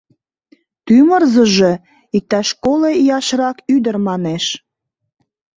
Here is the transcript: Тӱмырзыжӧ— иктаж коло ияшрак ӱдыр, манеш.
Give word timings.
Тӱмырзыжӧ— 0.85 1.71
иктаж 2.17 2.47
коло 2.63 2.89
ияшрак 3.01 3.57
ӱдыр, 3.75 3.95
манеш. 4.07 4.45